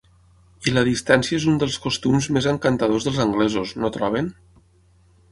[0.69, 4.31] I la distància és un dels costums més encantadors dels anglesos, no troben?